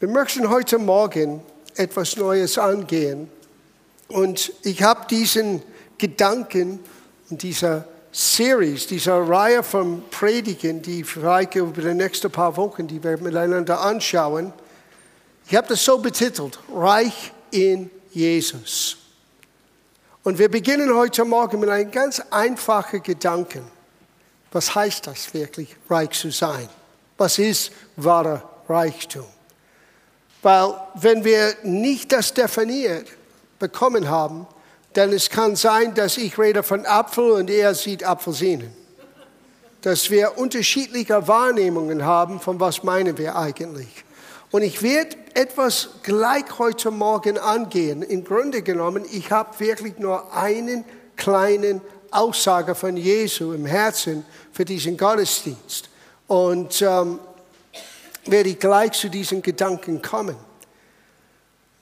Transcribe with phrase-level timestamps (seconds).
[0.00, 1.42] Wir möchten heute Morgen
[1.76, 3.30] etwas Neues angehen.
[4.08, 5.62] Und ich habe diesen
[5.98, 6.80] Gedanken
[7.28, 13.04] und dieser Series, dieser Reihe von Predigen, die Freike über die nächsten paar Wochen, die
[13.04, 14.54] wir miteinander anschauen,
[15.46, 18.96] ich habe das so betitelt, Reich in Jesus.
[20.22, 23.64] Und wir beginnen heute Morgen mit einem ganz einfachen Gedanken.
[24.50, 26.70] Was heißt das wirklich, reich zu sein?
[27.18, 29.26] Was ist wahrer Reichtum?
[30.42, 33.06] Weil wenn wir nicht das definiert
[33.58, 34.46] bekommen haben,
[34.94, 38.74] dann es kann sein, dass ich rede von Apfel und er sieht Apfelsinen.
[39.82, 44.04] Dass wir unterschiedliche Wahrnehmungen haben, von was meinen wir eigentlich.
[44.50, 48.02] Und ich werde etwas gleich heute Morgen angehen.
[48.02, 50.84] Im Grunde genommen, ich habe wirklich nur einen
[51.16, 51.80] kleinen
[52.10, 55.88] Aussage von Jesu im Herzen für diesen Gottesdienst.
[56.26, 57.20] Und ähm,
[58.26, 60.36] werde ich gleich zu diesen Gedanken kommen.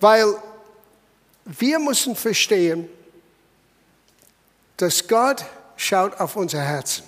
[0.01, 0.37] Weil
[1.45, 2.89] wir müssen verstehen,
[4.77, 5.45] dass Gott
[5.77, 7.05] schaut auf unser Herzen.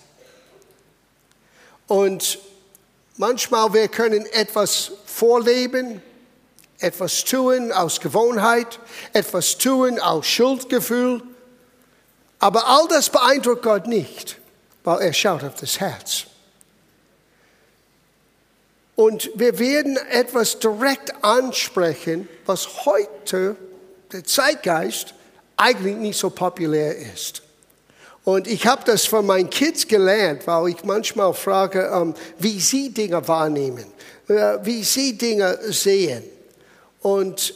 [1.87, 2.39] Und
[3.17, 6.03] manchmal wir können etwas vorleben,
[6.79, 8.81] etwas tun aus Gewohnheit,
[9.13, 11.23] etwas tun aus Schuldgefühl.
[12.39, 14.39] Aber all das beeindruckt Gott nicht,
[14.83, 16.27] weil er schaut auf das Herz.
[19.01, 23.57] Und wir werden etwas direkt ansprechen, was heute
[24.13, 25.15] der Zeitgeist
[25.57, 27.41] eigentlich nicht so populär ist.
[28.25, 32.91] Und ich habe das von meinen Kids gelernt, weil ich manchmal frage, ähm, wie sie
[32.91, 33.87] Dinge wahrnehmen,
[34.29, 36.23] äh, wie sie Dinge sehen.
[37.01, 37.55] Und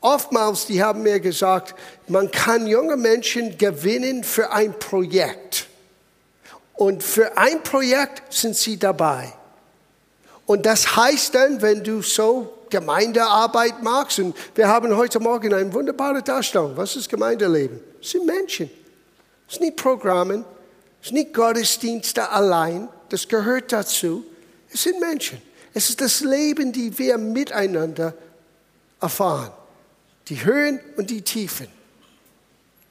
[0.00, 1.76] oftmals, die haben mir gesagt,
[2.08, 5.68] man kann junge Menschen gewinnen für ein Projekt.
[6.74, 9.32] Und für ein Projekt sind sie dabei.
[10.46, 15.72] Und das heißt dann, wenn du so Gemeindearbeit magst, und wir haben heute Morgen eine
[15.72, 16.76] wunderbare Darstellung.
[16.76, 17.80] Was ist Gemeindeleben?
[18.00, 18.70] Es sind Menschen.
[19.48, 20.44] Es sind nicht Programme,
[21.00, 22.88] es sind nicht Gottesdienste allein.
[23.08, 24.24] Das gehört dazu.
[24.72, 25.40] Es sind Menschen.
[25.74, 28.14] Es ist das Leben, die wir miteinander
[29.00, 29.52] erfahren.
[30.28, 31.68] Die Höhen und die Tiefen.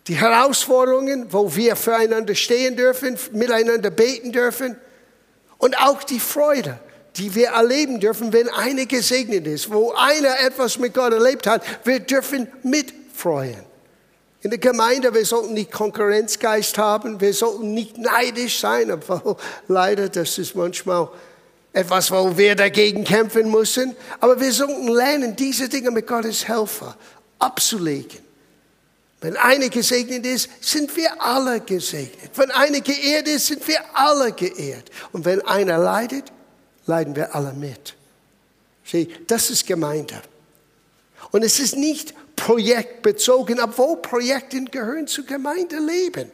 [0.08, 4.78] Die Herausforderungen, wo wir füreinander stehen dürfen, miteinander beten dürfen.
[5.58, 6.80] Und auch die Freude
[7.18, 11.64] die wir erleben dürfen, wenn einer gesegnet ist, wo einer etwas mit Gott erlebt hat.
[11.84, 13.64] Wir dürfen mitfreuen.
[14.42, 19.38] In der Gemeinde, wir sollten nicht Konkurrenzgeist haben, wir sollten nicht neidisch sein, obwohl
[19.68, 21.10] leider das ist manchmal
[21.74, 23.96] etwas, wo wir dagegen kämpfen müssen.
[24.20, 26.96] Aber wir sollten lernen, diese Dinge mit Gottes Helfer
[27.40, 28.20] abzulegen.
[29.22, 32.30] Wenn einer gesegnet ist, sind wir alle gesegnet.
[32.36, 34.92] Wenn einer geehrt ist, sind wir alle geehrt.
[35.12, 36.26] Und wenn einer leidet,
[36.86, 37.96] leiden wir alle mit.
[38.84, 40.22] Sieh, das ist Gemeinde.
[41.32, 46.32] Und es ist nicht projektbezogen, obwohl Projekte gehören zu Gemeindeleben.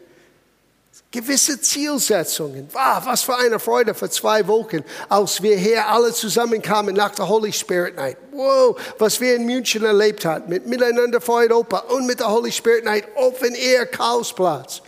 [1.09, 2.69] Gewisse Zielsetzungen.
[2.71, 7.27] Wow, was für eine Freude für zwei Wochen, als wir hier alle zusammenkamen nach der
[7.27, 8.17] Holy Spirit Night.
[8.31, 12.51] Wow, was wir in München erlebt haben, mit Miteinander vor Europa und mit der Holy
[12.51, 14.81] Spirit Night, Open Air Karlsplatz.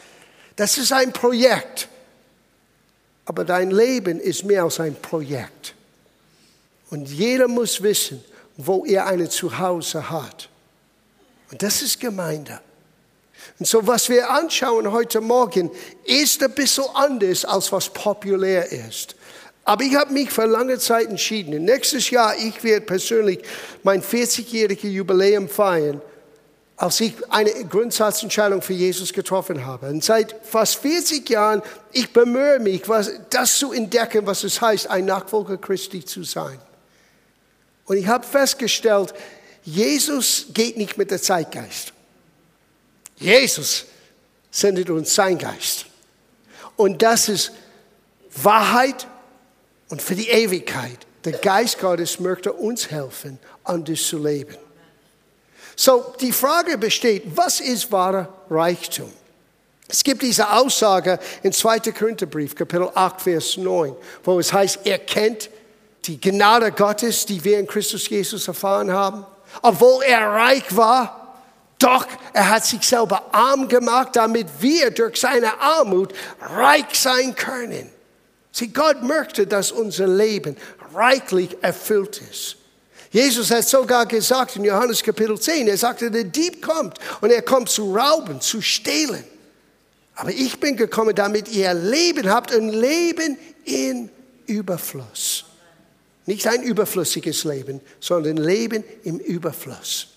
[0.56, 1.90] Das ist ein Projekt.
[3.26, 5.76] Aber dein Leben ist mehr als ein Projekt.
[6.90, 8.24] Und jeder muss wissen,
[8.58, 10.50] wo er eine Zuhause hat.
[11.52, 12.60] Und das ist Gemeinde.
[13.60, 15.72] Und so, was wir anschauen heute Morgen,
[16.06, 19.16] ist ein bisschen anders, als was populär ist.
[19.66, 21.64] Aber ich habe mich für lange Zeit entschieden.
[21.64, 23.40] Nächstes Jahr, ich werde persönlich
[23.84, 26.02] mein 40-jähriges Jubiläum feiern
[26.76, 29.88] als ich eine Grundsatzentscheidung für Jesus getroffen habe.
[29.88, 31.62] Und seit fast 40 Jahren,
[31.92, 36.60] ich bemühe mich, was, das zu entdecken, was es heißt, ein Nachfolger Christi zu sein.
[37.86, 39.14] Und ich habe festgestellt,
[39.64, 41.94] Jesus geht nicht mit der Zeitgeist.
[43.18, 43.86] Jesus
[44.52, 45.86] sendet uns sein Geist.
[46.76, 47.52] Und das ist
[48.36, 49.08] Wahrheit
[49.90, 50.98] und für die Ewigkeit.
[51.24, 54.58] Der Geist Gottes möchte uns helfen, anders zu leben.
[55.76, 59.12] So, die Frage besteht, was ist wahrer Reichtum?
[59.88, 61.80] Es gibt diese Aussage in 2.
[61.92, 65.50] Korintherbrief, Kapitel 8, Vers 9, wo es heißt, er kennt
[66.06, 69.26] die Gnade Gottes, die wir in Christus Jesus erfahren haben.
[69.62, 71.36] Obwohl er reich war,
[71.80, 77.90] doch er hat sich selber arm gemacht, damit wir durch seine Armut reich sein können.
[78.52, 80.56] Sieh, Gott möchte, dass unser Leben
[80.94, 82.58] reichlich erfüllt ist.
[83.14, 87.44] Jesus hat sogar gesagt in Johannes Kapitel 10, er sagte, der Dieb kommt und er
[87.44, 89.24] kommt zu rauben, zu stehlen.
[90.16, 94.10] Aber ich bin gekommen, damit ihr Leben habt, ein Leben in
[94.48, 95.46] Überfluss.
[96.26, 100.08] Nicht ein überflüssiges Leben, sondern Leben im Überfluss.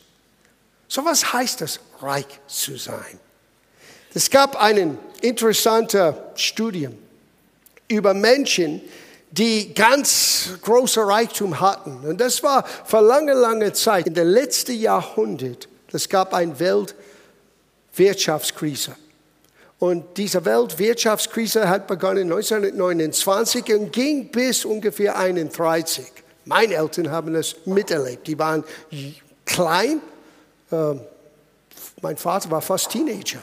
[0.88, 3.20] So was heißt es, reich zu sein?
[4.14, 6.96] Es gab einen interessanten Studien
[7.88, 8.80] über Menschen,
[9.30, 12.00] die ganz große Reichtum hatten.
[12.06, 18.96] Und das war vor lange, lange Zeit, in der letzten Jahrhundert, es gab eine Weltwirtschaftskrise.
[19.78, 26.06] Und diese Weltwirtschaftskrise hat begonnen 1929 und ging bis ungefähr 1931.
[26.46, 28.26] Meine Eltern haben es miterlebt.
[28.26, 28.64] Die waren
[29.44, 30.00] klein.
[30.72, 31.00] Ähm,
[32.00, 33.42] mein Vater war fast Teenager.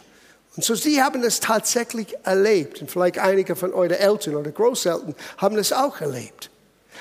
[0.56, 2.82] Und so sie haben es tatsächlich erlebt.
[2.82, 6.50] Und vielleicht einige von euren Eltern oder Großeltern haben es auch erlebt.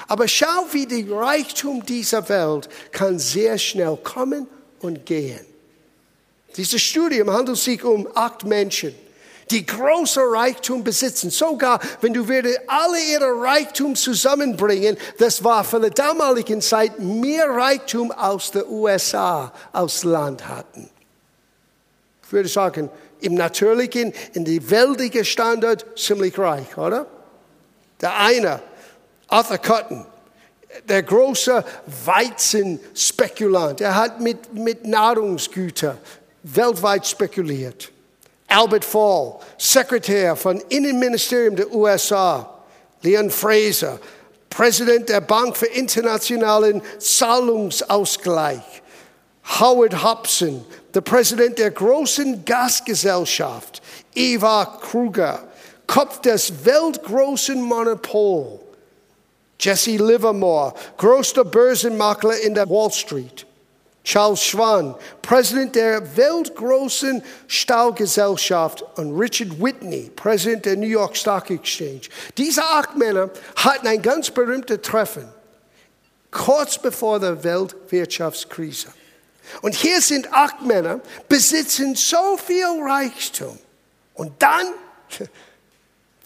[0.08, 4.46] Aber schau, wie der Reichtum dieser Welt kann sehr schnell kommen
[4.80, 5.44] und gehen.
[6.56, 8.94] Dieses Studium handelt sich um acht Menschen
[9.52, 11.30] die große Reichtum besitzen.
[11.30, 17.48] Sogar wenn du würde alle ihre Reichtum zusammenbringen, das war für die damalige Zeit mehr
[17.50, 20.88] Reichtum aus der USA aus Land hatten.
[22.32, 22.88] Ich würde sagen,
[23.20, 27.04] im natürlichen, in die weltliche Standard ziemlich reich, oder?
[28.00, 28.62] Der eine,
[29.28, 30.06] Arthur Cotton,
[30.88, 31.62] der große
[32.06, 35.98] Weizenspekulant, er hat mit, mit Nahrungsgütern
[36.44, 37.92] weltweit spekuliert.
[38.48, 42.48] Albert Fall, Sekretär von Innenministerium der USA,
[43.02, 43.98] Leon Fraser,
[44.48, 48.82] Präsident der Bank für internationalen Zahlungsausgleich,
[49.60, 50.64] Howard Hobson,
[50.94, 53.82] der Präsident der großen Gasgesellschaft,
[54.14, 55.42] Eva Kruger,
[55.86, 58.60] Kopf des weltgroßen Monopol,
[59.58, 63.46] Jesse Livermore, größter Börsenmakler in der Wall Street,
[64.04, 72.02] Charles Schwann, Präsident der weltgroßen Stahlgesellschaft und Richard Whitney, Präsident der New York Stock Exchange.
[72.36, 75.28] Diese acht Männer hatten ein ganz berühmtes Treffen
[76.32, 78.88] kurz bevor der Weltwirtschaftskrise.
[79.60, 83.58] Und hier sind acht Männer, besitzen so viel Reichtum.
[84.14, 84.66] Und dann,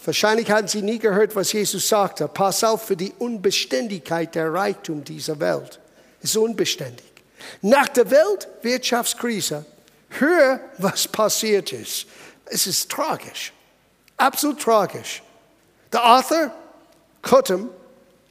[0.05, 5.03] wahrscheinlich haben sie nie gehört, was Jesus sagte, pass auf für die Unbeständigkeit der Reichtum
[5.03, 5.79] dieser Welt.
[6.21, 7.05] Ist unbeständig.
[7.61, 9.65] Nach der Weltwirtschaftskrise,
[10.09, 12.07] hör, was passiert ist.
[12.45, 13.51] Es ist tragisch,
[14.15, 15.21] absolut tragisch.
[15.91, 16.51] Der Arthur
[17.21, 17.69] Cottam,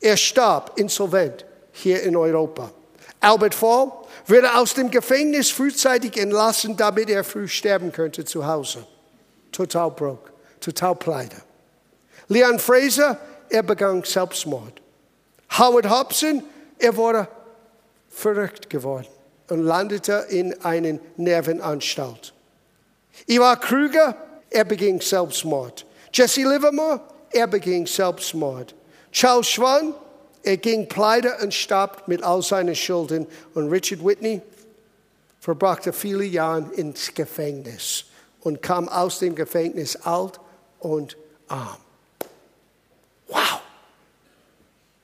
[0.01, 2.71] er starb insolvent hier in Europa.
[3.21, 3.93] Albert Fall
[4.27, 8.87] wurde aus dem Gefängnis frühzeitig entlassen, damit er früh sterben könnte zu Hause.
[9.53, 11.37] Total broke, total pleite.
[12.29, 13.19] Leon Fraser,
[13.49, 14.83] er begann Selbstmord.
[15.59, 16.43] Howard Hobson,
[16.79, 17.29] er wurde
[18.09, 19.07] verrückt geworden
[19.49, 22.33] und landete in einer Nervenanstalt.
[23.29, 24.17] Ivar Krüger,
[24.51, 25.87] er beging Selbstmord.
[26.13, 27.01] Jesse Livermore,
[27.31, 28.75] er beging Selbstmord.
[29.13, 29.95] Charles Schwann,
[30.47, 33.27] er ging pleite und starb mit all seinen Schulden.
[33.55, 34.41] Und Richard Whitney
[35.41, 38.05] verbrachte viele Jahre ins Gefängnis
[38.41, 40.39] und kam aus dem Gefängnis alt
[40.79, 41.17] und
[41.49, 41.79] arm.
[43.27, 43.61] Wow!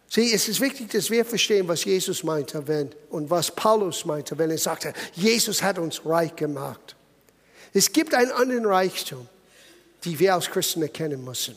[0.08, 4.38] Sieh, es ist wichtig, dass wir verstehen, was Jesus meinte wenn, und was Paulus meinte,
[4.38, 6.94] wenn er sagte, Jesus hat uns reich gemacht.
[7.72, 9.26] Es gibt einen anderen Reichtum,
[10.04, 11.56] die wir als Christen erkennen müssen.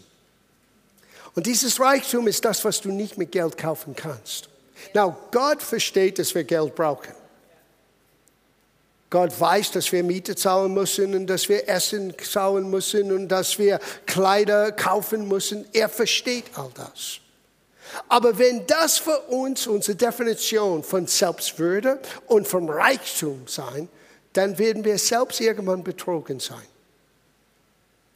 [1.36, 4.50] Und dieses Reichtum ist das, was du nicht mit Geld kaufen kannst.
[4.94, 7.14] Now, Gott versteht, dass wir Geld brauchen.
[9.10, 13.60] Gott weiß, dass wir Miete zahlen müssen und dass wir Essen zahlen müssen und dass
[13.60, 15.66] wir Kleider kaufen müssen.
[15.74, 17.20] Er versteht all das.
[18.10, 23.88] Aber wenn das für uns unsere Definition von Selbstwürde und vom Reichtum sein,
[24.34, 26.66] dann werden wir selbst irgendwann betrogen sein.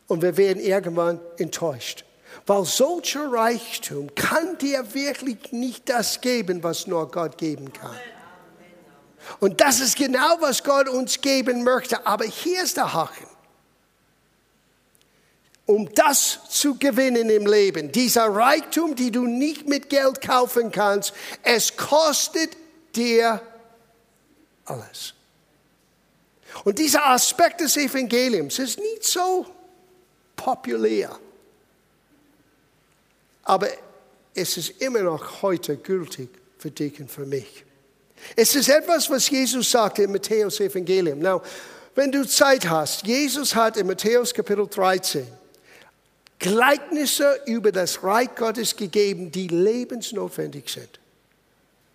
[0.07, 2.03] Und wir werden irgendwann enttäuscht.
[2.45, 7.95] Weil solcher Reichtum kann dir wirklich nicht das geben, was nur Gott geben kann.
[9.39, 12.05] Und das ist genau, was Gott uns geben möchte.
[12.05, 13.29] Aber hier ist der Haken
[15.69, 17.91] um das zu gewinnen im Leben.
[17.91, 22.57] Dieser Reichtum, die du nicht mit Geld kaufen kannst, es kostet
[22.95, 23.39] dir
[24.65, 25.13] alles.
[26.63, 29.45] Und dieser Aspekt des Evangeliums ist nicht so
[30.35, 31.15] populär.
[33.49, 33.67] Aber
[34.35, 36.29] es ist immer noch heute gültig
[36.59, 37.65] für dich und für mich.
[38.35, 41.17] Es ist etwas, was Jesus sagte im Matthäus Evangelium.
[41.17, 41.41] Now,
[41.95, 45.25] wenn du Zeit hast, Jesus hat in Matthäus Kapitel 13
[46.37, 50.99] Gleichnisse über das Reich Gottes gegeben, die lebensnotwendig sind.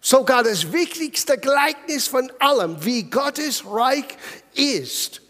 [0.01, 4.09] Sogar das wichtigste Gleichnis von allem, wie Gottes Reich
[4.55, 5.21] ist,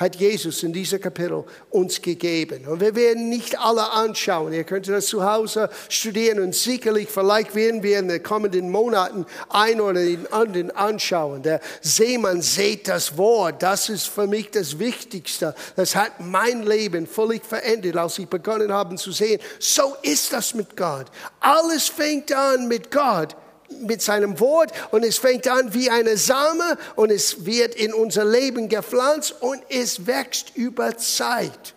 [0.00, 2.66] hat Jesus in diesem Kapitel uns gegeben.
[2.66, 4.54] Und wir werden nicht alle anschauen.
[4.54, 9.26] Ihr könnt das zu Hause studieren und sicherlich, vielleicht werden wir in den kommenden Monaten
[9.50, 11.42] ein oder den anderen anschauen.
[11.42, 13.62] Der Seemann sieht das Wort.
[13.62, 15.54] Das ist für mich das Wichtigste.
[15.76, 19.38] Das hat mein Leben völlig verändert, als ich begonnen habe zu sehen.
[19.58, 21.06] So ist das mit Gott.
[21.40, 23.36] Alles fängt an mit Gott
[23.80, 28.24] mit seinem Wort und es fängt an wie eine Same und es wird in unser
[28.24, 31.74] Leben gepflanzt und es wächst über Zeit.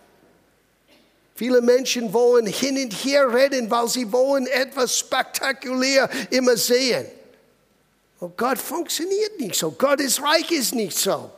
[1.36, 7.06] Viele Menschen wollen hin und her reden, weil sie wollen etwas spektakulär immer sehen.
[8.20, 9.72] Und Gott funktioniert nicht so.
[9.72, 11.30] Gottes Reich ist nicht so.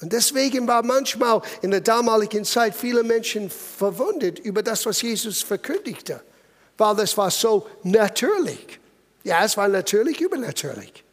[0.00, 5.42] Und deswegen war manchmal in der damaligen Zeit viele Menschen verwundert über das, was Jesus
[5.42, 6.20] verkündigte
[6.76, 8.80] weil das war so natürlich.
[9.22, 11.04] Ja, es war natürlich übernatürlich.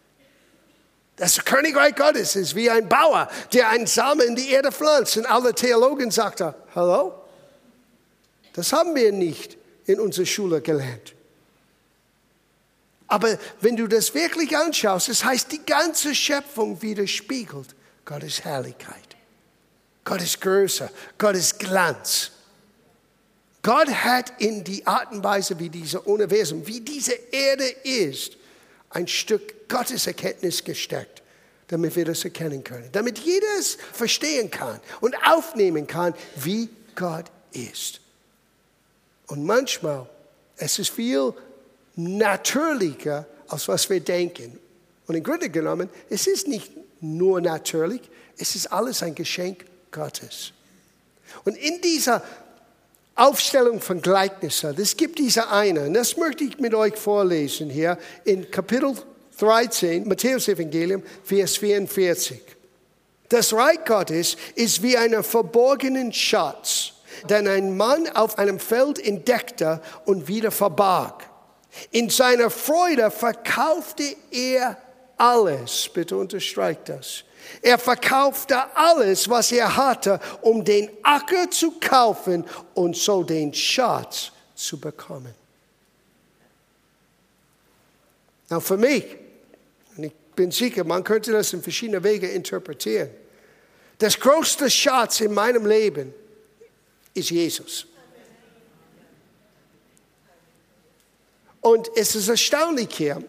[1.16, 5.18] Das Königreich Gottes ist wie ein Bauer, der einen Samen in die Erde pflanzt.
[5.18, 7.14] Und alle Theologen sagten, hallo?
[8.54, 11.14] Das haben wir nicht in unserer Schule gelernt.
[13.08, 17.76] Aber wenn du das wirklich anschaust, das heißt, die ganze Schöpfung widerspiegelt
[18.06, 19.16] Gottes Herrlichkeit,
[20.06, 22.32] Gottes Größe, Gottes Glanz.
[23.64, 28.38] Gott hat in die Art und Weise, wie diese Universum, wie diese Erde ist,
[28.90, 31.22] ein Stück Gottes Erkenntnis gesteckt,
[31.68, 37.26] damit wir das erkennen können, damit jeder es verstehen kann und aufnehmen kann, wie Gott
[37.54, 38.02] ist.
[39.28, 40.10] Und manchmal,
[40.58, 41.34] es ist viel
[41.96, 44.60] natürlicher, als was wir denken.
[45.08, 48.02] Und im Grunde genommen, es ist nicht nur natürlich,
[48.38, 50.52] es ist alles ein Geschenk Gottes.
[51.46, 52.24] Und in dieser
[53.22, 54.76] Aufstellung von Gleichnissen.
[54.80, 58.96] Es gibt diese eine, und das möchte ich mit euch vorlesen hier in Kapitel
[59.38, 62.42] 13, Matthäus Evangelium, Vers 44.
[63.30, 66.94] Das Reich Gottes ist wie einen verborgenen Schatz,
[67.30, 71.30] den ein Mann auf einem Feld entdeckte und wieder verbarg.
[71.92, 74.78] In seiner Freude verkaufte er
[75.18, 75.92] alles.
[75.94, 77.24] Bitte unterstreicht das
[77.62, 84.32] er verkaufte alles, was er hatte, um den Acker zu kaufen und so den Schatz
[84.56, 85.34] zu bekommen.
[88.50, 89.06] Na, für mich,
[89.96, 93.10] und ich bin sicher, man könnte das in verschiedenen Wegen interpretieren.
[93.98, 96.14] Das größte Schatz in meinem Leben
[97.14, 97.86] ist Jesus.
[101.62, 103.24] Und es ist erstaunlich hier,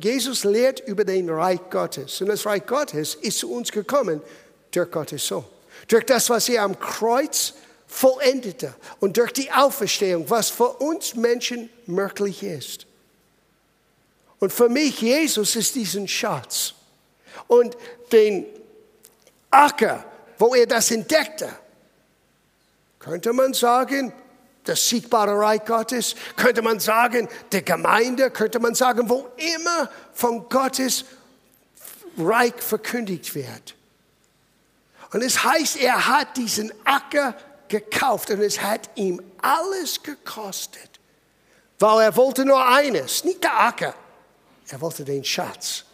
[0.00, 2.20] Jesus lehrt über den Reich Gottes.
[2.20, 4.22] Und das Reich Gottes ist zu uns gekommen
[4.70, 5.44] durch Gottes Sohn.
[5.88, 7.54] Durch das, was er am Kreuz
[7.86, 12.86] vollendete und durch die Auferstehung, was für uns Menschen möglich ist.
[14.38, 16.74] Und für mich, Jesus ist diesen Schatz.
[17.46, 17.76] Und
[18.10, 18.46] den
[19.50, 20.04] Acker,
[20.38, 21.50] wo er das entdeckte,
[22.98, 24.12] könnte man sagen,
[24.64, 30.48] das siegbare Reich Gottes, könnte man sagen, der Gemeinde, könnte man sagen, wo immer von
[30.48, 31.04] Gottes
[32.16, 33.74] Reich verkündigt wird.
[35.12, 37.34] Und es heißt, er hat diesen Acker
[37.68, 41.00] gekauft und es hat ihm alles gekostet,
[41.78, 43.94] weil er wollte nur eines, nicht der Acker,
[44.68, 45.84] er wollte den Schatz.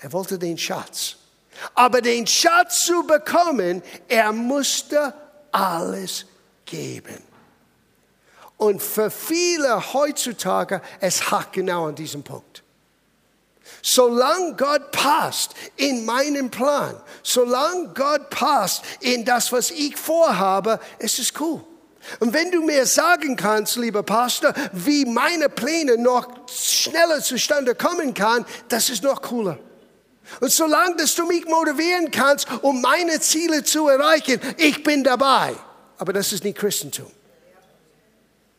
[0.00, 1.16] Er wollte den Schatz.
[1.74, 5.14] Aber den Schatz zu bekommen, er musste
[5.52, 6.26] alles
[6.64, 7.22] geben.
[8.56, 12.62] Und für viele heutzutage, es hakt genau an diesem Punkt.
[13.82, 21.18] Solange Gott passt in meinen Plan, solange Gott passt in das, was ich vorhabe, ist
[21.18, 21.64] es cool.
[22.20, 28.14] Und wenn du mir sagen kannst, lieber Pastor, wie meine Pläne noch schneller zustande kommen
[28.14, 29.58] kann, das ist noch cooler.
[30.40, 35.54] Und solange dass du mich motivieren kannst, um meine Ziele zu erreichen, ich bin dabei.
[36.02, 37.12] Aber das ist nicht Christentum.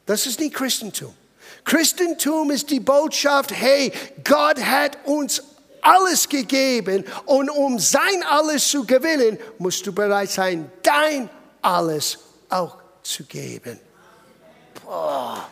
[0.06, 1.14] Das ist nicht Christentum.
[1.66, 3.92] Christentum ist die Botschaft, hey,
[4.24, 5.44] Gott hat uns
[5.82, 11.30] alles gegeben und um sein alles zu gewinnen, musst du bereit sein, dein
[11.62, 13.78] alles auch zu geben.
[14.86, 15.50] Boah.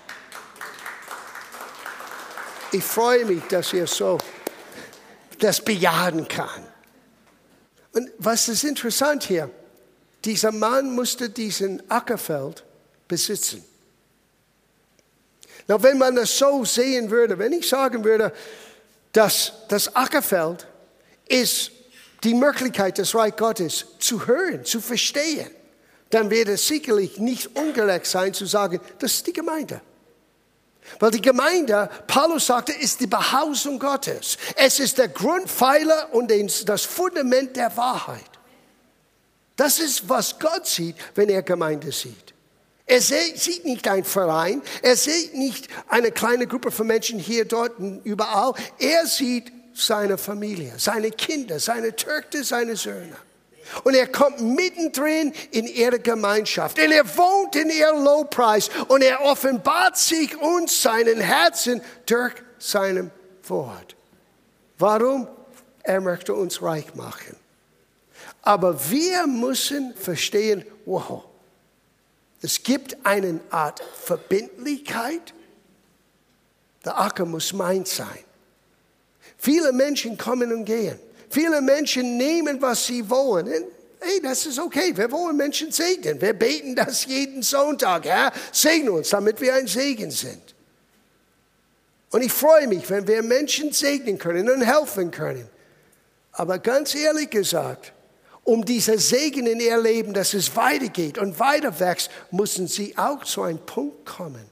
[2.72, 4.18] Ich freue mich, dass ihr so
[5.40, 6.66] das bejahen kann.
[7.92, 9.52] Und was ist interessant hier?
[10.26, 12.64] Dieser Mann musste diesen Ackerfeld
[13.08, 13.64] besitzen.
[15.68, 18.34] Na, wenn man das so sehen würde, wenn ich sagen würde,
[19.12, 20.68] dass das Ackerfeld
[21.28, 21.72] ist
[22.24, 25.50] die Möglichkeit des Reich Gottes zu hören, zu verstehen,
[26.10, 29.82] dann wäre es sicherlich nicht ungerecht sein zu sagen, das ist die Gemeinde.
[31.00, 34.38] Weil die Gemeinde, Paulus sagte, ist die Behausung Gottes.
[34.56, 36.32] Es ist der Grundpfeiler und
[36.68, 38.31] das Fundament der Wahrheit.
[39.56, 42.34] Das ist, was Gott sieht, wenn er Gemeinde sieht.
[42.86, 47.74] Er sieht nicht ein Verein, er sieht nicht eine kleine Gruppe von Menschen hier, dort,
[48.04, 48.54] überall.
[48.80, 53.16] Er sieht seine Familie, seine Kinder, seine Töchter, seine Söhne.
[53.84, 56.78] Und er kommt mittendrin in ihre Gemeinschaft.
[56.80, 58.70] Und er wohnt in ihrem Lobpreis.
[58.90, 63.12] Und er offenbart sich uns seinen Herzen durch seinem
[63.48, 63.96] Wort.
[64.78, 65.28] Warum?
[65.84, 67.38] Er möchte uns reich machen.
[68.42, 71.24] Aber wir müssen verstehen, wow,
[72.42, 75.34] es gibt eine Art Verbindlichkeit.
[76.84, 78.08] Der Acker muss mein sein.
[79.38, 81.00] Viele Menschen kommen und gehen.
[81.30, 83.48] Viele Menschen nehmen, was sie wollen.
[83.48, 83.66] Und,
[84.00, 84.96] hey, das ist okay.
[84.96, 86.20] Wir wollen Menschen segnen.
[86.20, 88.06] Wir beten das jeden Sonntag.
[88.06, 90.56] Herr, segne uns, damit wir ein Segen sind.
[92.10, 95.48] Und ich freue mich, wenn wir Menschen segnen können und helfen können.
[96.34, 97.94] Aber ganz ehrlich gesagt,
[98.44, 103.24] um dieser Segen in ihr Leben, dass es weitergeht und weiter wächst, müssen sie auch
[103.24, 104.46] zu einem Punkt kommen,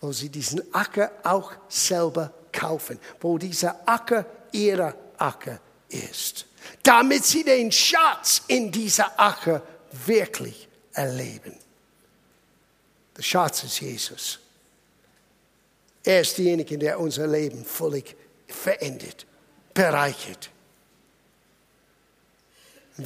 [0.00, 6.46] wo sie diesen Acker auch selber kaufen, wo dieser Acker ihrer Acker ist,
[6.82, 9.62] damit sie den Schatz in dieser Acker
[10.06, 11.56] wirklich erleben.
[13.16, 14.38] Der Schatz ist Jesus.
[16.02, 19.26] Er ist derjenige, der unser Leben völlig verändert,
[19.74, 20.50] bereichert.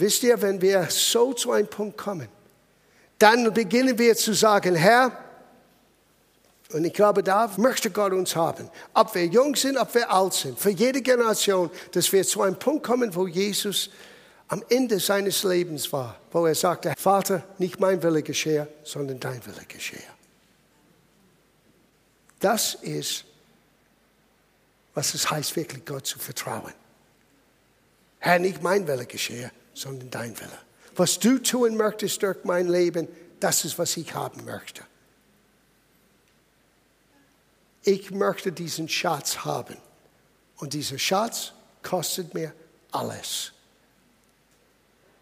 [0.01, 2.29] Wisst ihr, wenn wir so zu einem Punkt kommen,
[3.19, 5.13] dann beginnen wir zu sagen, Herr,
[6.73, 8.69] und ich glaube, da möchte Gott uns haben.
[8.95, 12.59] Ob wir jung sind, ob wir alt sind, für jede Generation, dass wir zu einem
[12.59, 13.91] Punkt kommen, wo Jesus
[14.49, 19.45] am Ende seines Lebens war, wo er sagte, Vater, nicht mein Wille geschehe, sondern dein
[19.47, 20.03] Wille geschehe.
[22.41, 23.25] Das ist,
[24.95, 26.73] was es heißt, wirklich Gott zu vertrauen.
[28.19, 30.59] Herr, nicht mein Wille geschehe, sondern dein Wille.
[30.97, 33.09] Was du tun möchtest durch mein Leben,
[33.41, 34.83] das ist, was ich haben möchte
[37.85, 39.77] ich möchte diesen Schatz haben.
[40.57, 41.53] Und dieser Schatz
[41.83, 42.53] kostet mir
[42.91, 43.53] alles.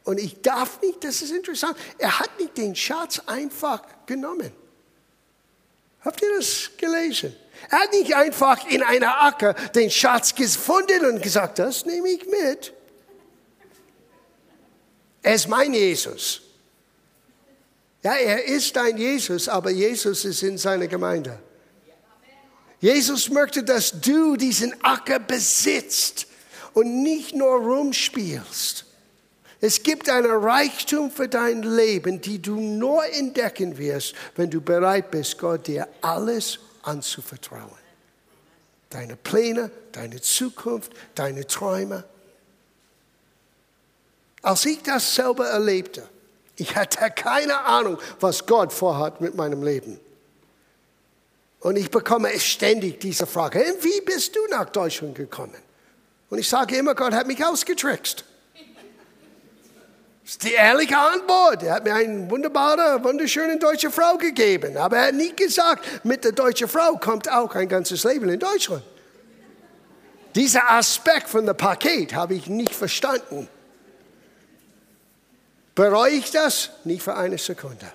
[0.05, 4.53] Und ich darf nicht, das ist interessant, er hat nicht den Schatz einfach genommen.
[6.01, 7.37] Habt ihr das gelesen?
[7.71, 12.27] Er hat nicht einfach in einer Acker den Schatz gefunden und gesagt, das nehme ich
[12.27, 12.73] mit.
[15.23, 16.43] Er ist mein Jesus.
[18.03, 21.39] Ja, er ist ein Jesus, aber Jesus ist in seiner Gemeinde.
[22.81, 26.27] Jesus möchte, dass du diesen Acker besitzt
[26.75, 28.85] und nicht nur rumspielst.
[29.61, 35.13] Es gibt einen Reichtum für dein Leben, die du nur entdecken wirst, wenn du bereit
[35.13, 37.71] bist, Gott dir alles anzuvertrauen.
[38.91, 42.03] Deine Pläne, deine Zukunft, deine Träume.
[44.43, 46.09] Als ich das selber erlebte,
[46.57, 49.99] ich hatte keine Ahnung, was Gott vorhat mit meinem Leben.
[51.61, 55.55] Und ich bekomme ständig diese Frage, wie bist du nach Deutschland gekommen?
[56.29, 58.25] Und ich sage immer, Gott hat mich ausgetrickst.
[60.25, 61.63] Das ist die ehrliche Antwort.
[61.63, 64.77] Er hat mir eine wunderbare, wunderschöne deutsche Frau gegeben.
[64.77, 68.41] Aber er hat nie gesagt, mit der deutschen Frau kommt auch ein ganzes Leben in
[68.41, 68.83] Deutschland.
[70.35, 73.49] Dieser Aspekt von dem Paket habe ich nicht verstanden.
[75.75, 76.71] Bereue ich das?
[76.85, 77.91] Nicht für eine Sekunde.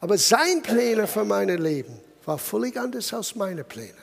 [0.00, 3.94] Aber sein Pläne für mein Leben war völlig anders als meine Pläne.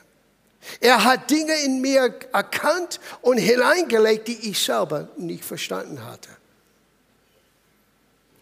[0.79, 6.29] Er hat Dinge in mir erkannt und hineingelegt, die ich selber nicht verstanden hatte.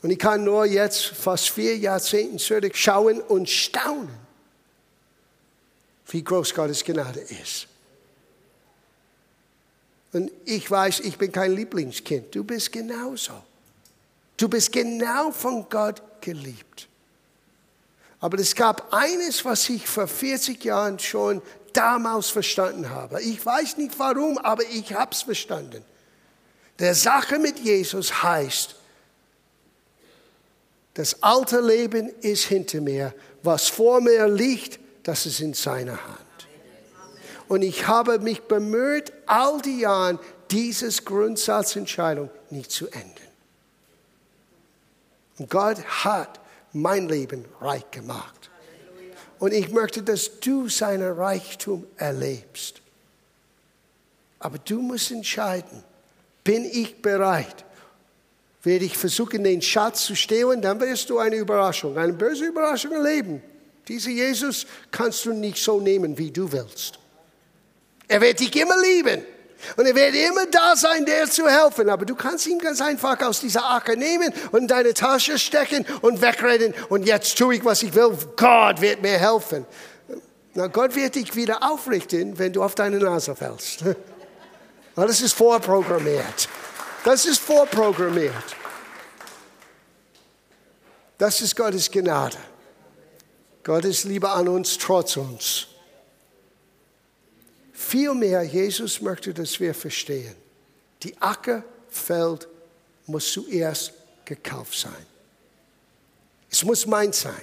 [0.02, 4.16] Und ich kann nur jetzt fast vier Jahrzehnte zurückschauen und staunen,
[6.08, 7.68] wie groß Gottes Gnade ist.
[10.16, 12.34] Und ich weiß, ich bin kein Lieblingskind.
[12.34, 13.34] Du bist genauso.
[14.38, 16.88] Du bist genau von Gott geliebt.
[18.22, 21.42] Aber es gab eines, was ich vor 40 Jahren schon
[21.74, 23.22] damals verstanden habe.
[23.24, 25.84] Ich weiß nicht warum, aber ich habe es verstanden.
[26.80, 28.74] Der Sache mit Jesus heißt,
[30.94, 33.14] das alte Leben ist hinter mir.
[33.44, 36.25] Was vor mir liegt, das ist in seiner Hand.
[37.48, 40.20] Und ich habe mich bemüht, all die Jahre
[40.52, 43.12] dieses Grundsatzentscheidung nicht zu ändern.
[45.38, 46.40] Und Gott hat
[46.74, 48.50] mein Leben reich gemacht.
[49.40, 52.82] Und ich möchte, dass du seinen Reichtum erlebst.
[54.40, 55.84] Aber du musst entscheiden,
[56.44, 57.66] bin ich bereit?
[58.64, 62.94] Werde ich versuchen, den Schatz zu stehlen, dann wirst du eine Überraschung, eine böse Überraschung
[62.94, 63.42] erleben.
[63.88, 67.00] Dieser Jesus kannst du nicht so nehmen, wie du willst.
[68.08, 69.24] Er wird dich immer lieben.
[69.78, 71.90] Und er wird immer da sein, dir zu helfen.
[71.90, 75.86] Aber du kannst ihn ganz einfach aus dieser Acker nehmen und in deine Tasche stecken
[76.02, 76.74] und wegrennen.
[76.90, 78.16] Und jetzt tue ich, was ich will.
[78.36, 79.66] Gott wird mir helfen.
[80.54, 83.84] Na, Gott wird dich wieder aufrichten, wenn du auf deine Nase fällst.
[84.98, 86.48] Das ist vorprogrammiert.
[87.04, 88.56] Das ist vorprogrammiert.
[91.18, 92.38] Das ist Gottes Gnade.
[93.66, 95.68] Gottes Liebe an uns, trotz uns.
[97.78, 100.34] Vielmehr, Jesus möchte, dass wir verstehen,
[101.04, 102.48] die Ackerfeld
[103.06, 103.92] muss zuerst
[104.24, 105.06] gekauft sein.
[106.50, 107.34] Es muss mein sein.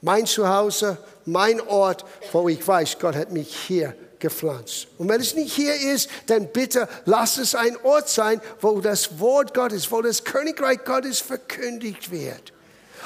[0.00, 4.88] Mein Zuhause, mein Ort, wo ich weiß, Gott hat mich hier gepflanzt.
[4.98, 9.20] Und wenn es nicht hier ist, dann bitte lass es ein Ort sein, wo das
[9.20, 12.52] Wort Gottes, wo das Königreich Gottes verkündigt wird.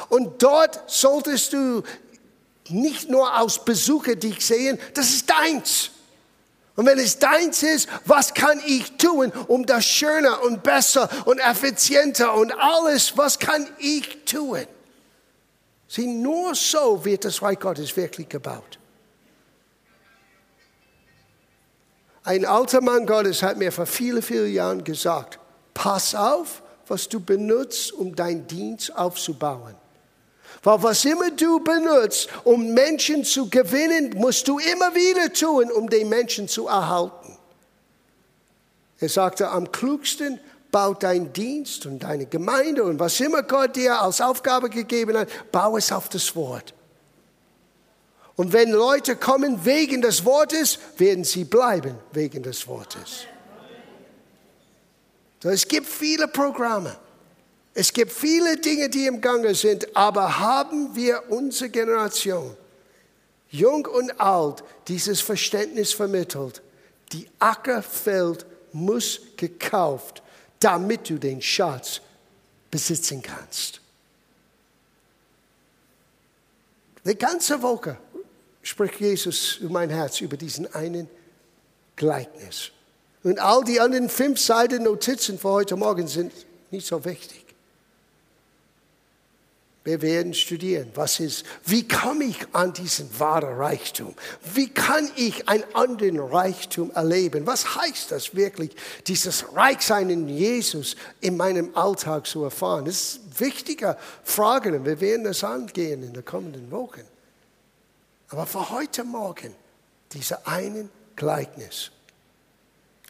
[0.09, 1.83] Und dort solltest du
[2.69, 5.91] nicht nur aus Besucher dich sehen, das ist deins.
[6.75, 11.39] Und wenn es deins ist, was kann ich tun, um das schöner und besser und
[11.39, 14.67] effizienter und alles, was kann ich tun?
[15.87, 18.79] Sieh, nur so wird das Reich Gottes wirklich gebaut.
[22.25, 25.39] Ein alter Mann Gottes hat mir vor vielen, vielen Jahren gesagt,
[25.75, 29.75] pass auf, was du benutzt, um deinen Dienst aufzubauen.
[30.63, 35.91] Weil was immer du benutzt, um Menschen zu gewinnen, musst du immer wieder tun, um
[35.91, 37.37] den Menschen zu erhalten.
[39.01, 40.39] Er sagte, am klugsten
[40.71, 45.29] baut dein Dienst und deine Gemeinde und was immer Gott dir als Aufgabe gegeben hat,
[45.51, 46.73] bau es auf das Wort.
[48.37, 53.27] Und wenn Leute kommen wegen des Wortes, werden sie bleiben wegen des Wortes.
[55.43, 56.97] So, es gibt viele Programme.
[57.75, 62.55] Es gibt viele Dinge, die im Gange sind, aber haben wir unsere Generation,
[63.51, 66.63] jung und alt, dieses Verständnis vermittelt?
[67.13, 70.23] Die Ackerfeld muss gekauft,
[70.61, 72.01] damit du den Schatz
[72.71, 73.81] besitzen kannst.
[77.05, 77.97] Die ganze Woche
[78.63, 81.09] spricht Jesus in mein Herz über diesen einen
[81.97, 82.71] Gleichnis.
[83.25, 86.33] Und all die anderen fünf Seiten Notizen für heute Morgen sind
[86.71, 87.42] nicht so wichtig.
[89.85, 94.15] Wir werden studieren, was ist, wie komme ich an diesen wahren Reichtum?
[94.55, 97.47] Wie kann ich einen anderen Reichtum erleben?
[97.49, 98.77] Was heißt das wirklich,
[99.09, 102.85] dieses Reichsein in Jesus in meinem Alltag zu erfahren?
[102.85, 107.03] Das ist wichtige Fragen und wir werden das angehen in den kommenden Wochen.
[108.29, 109.53] Aber für heute Morgen,
[110.13, 111.91] diese einen Gleichnis.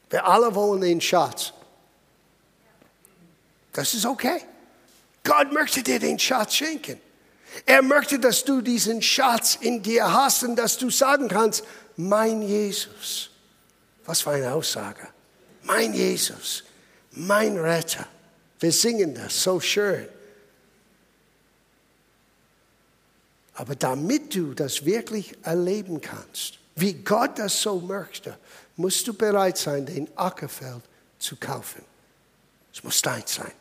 [0.09, 1.53] Wir alle wollen den Schatz.
[3.73, 4.41] Das ist okay.
[5.23, 6.99] Gott möchte dir den Schatz schenken.
[7.65, 11.63] Er möchte, dass du diesen Schatz in dir hast und dass du sagen kannst,
[11.95, 13.29] mein Jesus.
[14.05, 15.07] Was für eine Aussage.
[15.63, 16.63] Mein Jesus,
[17.11, 18.05] mein Retter.
[18.59, 20.07] Wir singen das so schön.
[23.53, 28.37] Aber damit du das wirklich erleben kannst, wie Gott das so möchte,
[28.75, 30.81] musst du bereit sein, den Ackerfeld
[31.19, 31.83] zu kaufen.
[32.73, 33.51] Es muss dein sein.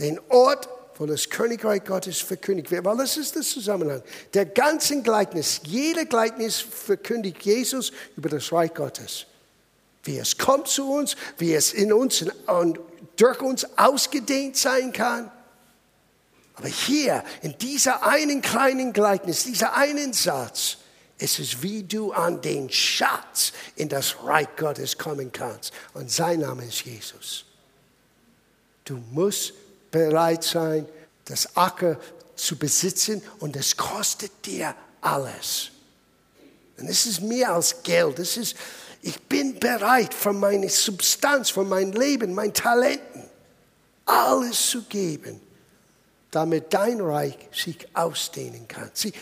[0.00, 2.84] Den Ort, wo das Königreich Gottes verkündigt wird.
[2.84, 4.02] Weil das ist der Zusammenhang.
[4.34, 9.26] Der ganzen Gleichnis, jeder Gleichnis verkündigt Jesus über das Reich Gottes.
[10.04, 12.80] Wie es kommt zu uns, wie es in uns und
[13.16, 15.30] durch uns ausgedehnt sein kann
[16.58, 20.78] aber hier, in dieser einen kleinen Gleichnis, dieser einen Satz,
[21.18, 25.72] ist es wie du an den Schatz in das Reich Gottes kommen kannst.
[25.94, 27.44] Und sein Name ist Jesus.
[28.84, 29.52] Du musst
[29.90, 30.86] bereit sein,
[31.24, 31.98] das Acker
[32.36, 35.70] zu besitzen und es kostet dir alles.
[36.78, 38.18] Und es ist mehr als Geld.
[38.18, 38.56] Es ist,
[39.02, 43.24] ich bin bereit, für meine Substanz, für mein Leben, mein Talenten,
[44.06, 45.40] alles zu geben
[46.30, 48.90] damit dein Reich sich ausdehnen kann.
[48.92, 49.12] Sieh,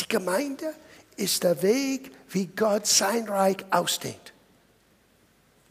[0.00, 0.74] die Gemeinde
[1.16, 4.32] ist der Weg, wie Gott sein Reich ausdehnt.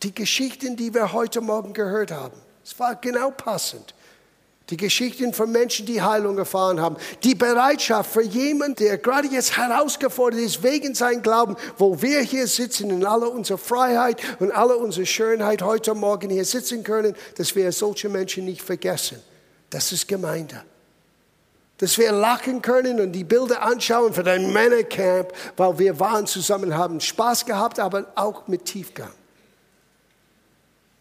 [0.03, 3.93] Die Geschichten, die wir heute Morgen gehört haben, es war genau passend.
[4.71, 6.97] Die Geschichten von Menschen, die Heilung erfahren haben.
[7.23, 12.47] Die Bereitschaft für jemanden, der gerade jetzt herausgefordert ist wegen seinem Glauben, wo wir hier
[12.47, 17.55] sitzen in aller unserer Freiheit und aller unserer Schönheit heute Morgen hier sitzen können, dass
[17.55, 19.21] wir solche Menschen nicht vergessen.
[19.69, 20.63] Das ist Gemeinde.
[21.77, 26.75] Dass wir lachen können und die Bilder anschauen für dein Männercamp, weil wir waren zusammen,
[26.75, 29.11] haben Spaß gehabt, aber auch mit Tiefgang.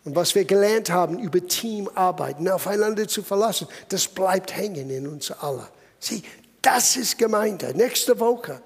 [0.04, 5.30] Und was wir gelernt haben über Teamarbeit, aufeinander zu verlassen, das bleibt hängen in uns
[5.30, 5.66] alle.
[5.98, 6.22] Sieh,
[6.60, 7.72] das ist Gemeinde.
[7.74, 8.60] Nächste Woche.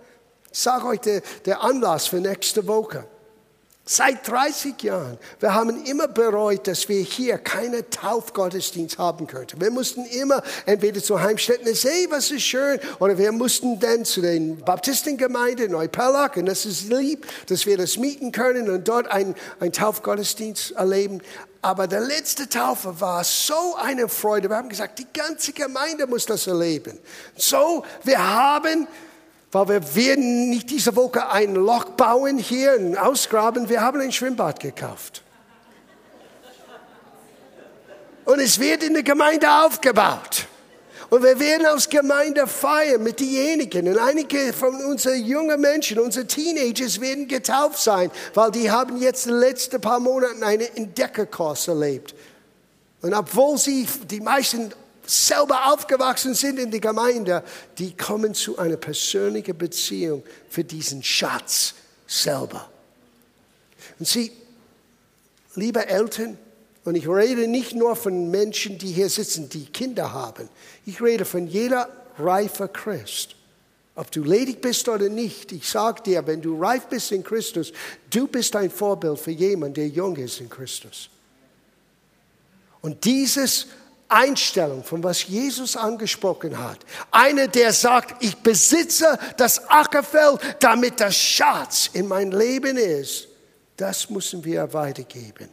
[0.51, 3.07] Ich sage euch der, der Anlass für nächste Woche.
[3.91, 5.17] Seit 30 Jahren.
[5.41, 9.63] Wir haben immer bereut, dass wir hier keine Taufgottesdienst haben könnten.
[9.63, 14.21] Wir mussten immer entweder zu Heimstätten hey, was ist schön, oder wir mussten dann zu
[14.21, 19.35] den Baptistengemeinden Neupellach, und das ist lieb, dass wir das mieten können und dort einen,
[19.59, 21.23] einen Taufgottesdienst erleben.
[21.63, 24.51] Aber der letzte Taufe war so eine Freude.
[24.51, 26.99] Wir haben gesagt, die ganze Gemeinde muss das erleben.
[27.37, 28.87] So, wir haben
[29.51, 33.69] weil wir werden nicht diese Woche ein Loch bauen hier und ausgraben.
[33.69, 35.23] Wir haben ein Schwimmbad gekauft.
[38.25, 40.47] Und es wird in der Gemeinde aufgebaut.
[41.09, 43.89] Und wir werden als Gemeinde feiern mit denjenigen.
[43.89, 49.25] Und einige von unseren jungen Menschen, unsere Teenagers werden getauft sein, weil die haben jetzt
[49.25, 52.15] in den letzten paar Monaten einen Entdeckerkurs erlebt.
[53.01, 54.71] Und obwohl sie die meisten
[55.09, 57.43] selber aufgewachsen sind in der Gemeinde,
[57.79, 61.75] die kommen zu einer persönlichen Beziehung für diesen Schatz
[62.07, 62.69] selber.
[63.99, 64.33] Und sie,
[65.55, 66.39] liebe Eltern,
[66.85, 70.49] und ich rede nicht nur von Menschen, die hier sitzen, die Kinder haben.
[70.87, 73.35] Ich rede von jeder reifer Christ.
[73.95, 77.73] Ob du ledig bist oder nicht, ich sage dir, wenn du reif bist in Christus,
[78.11, 81.11] du bist ein Vorbild für jemanden, der jung ist in Christus.
[82.81, 83.67] Und dieses
[84.09, 86.79] Einstellung, von was Jesus angesprochen hat.
[87.11, 93.29] Einer, der sagt, ich besitze das Ackerfeld, damit das Schatz in mein Leben ist.
[93.77, 95.49] Das müssen wir weitergeben.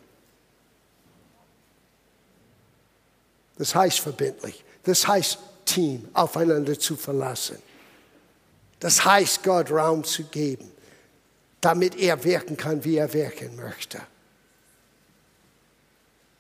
[3.57, 4.63] Das heißt verbindlich.
[4.83, 7.57] Das heißt Team, aufeinander zu verlassen.
[8.79, 10.71] Das heißt Gott Raum zu geben,
[11.61, 14.01] damit er wirken kann, wie er wirken möchte.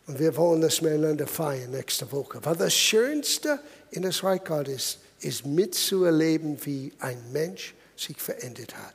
[0.07, 2.39] Und wir wollen das miteinander feiern nächste Woche.
[2.43, 3.59] Weil das Schönste
[3.91, 8.93] in das Reich Gottes ist mitzuerleben, wie ein Mensch sich verändert hat.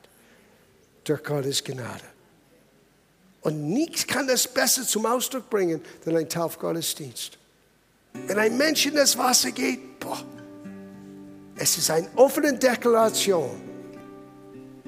[1.03, 2.03] Durch Gottes Gnade.
[3.41, 7.37] Und nichts kann das besser zum Ausdruck bringen, als ein Taufgottesdienst.
[8.27, 10.23] Wenn ein Mensch in das Wasser geht, boah,
[11.55, 13.61] es ist eine offene Deklaration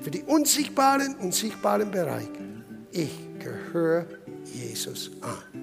[0.01, 2.29] für die unsichtbaren und sichtbaren Bereiche.
[2.91, 4.05] Ich gehöre
[4.45, 5.62] Jesus an.